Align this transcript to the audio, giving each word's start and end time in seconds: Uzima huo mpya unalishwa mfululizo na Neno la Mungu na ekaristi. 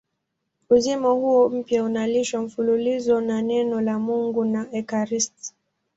Uzima 0.69 1.09
huo 1.09 1.49
mpya 1.49 1.83
unalishwa 1.83 2.41
mfululizo 2.41 3.21
na 3.21 3.41
Neno 3.41 3.81
la 3.81 3.99
Mungu 3.99 4.45
na 4.45 4.67
ekaristi. 4.73 5.53